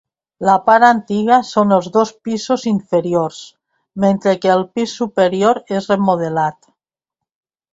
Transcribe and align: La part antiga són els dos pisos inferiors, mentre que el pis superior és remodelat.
La 0.47 0.53
part 0.67 0.85
antiga 0.85 1.37
són 1.49 1.75
els 1.77 1.89
dos 1.97 2.13
pisos 2.29 2.65
inferiors, 2.71 3.41
mentre 4.07 4.33
que 4.47 4.51
el 4.55 4.67
pis 4.79 4.97
superior 5.03 5.61
és 5.81 5.91
remodelat. 5.93 6.59